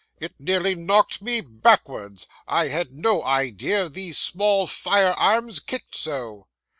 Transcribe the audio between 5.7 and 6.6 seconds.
so.